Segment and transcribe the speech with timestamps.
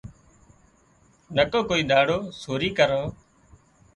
[1.35, 3.05] نڪو ڪوئي ۮاڙو سورِي ڪران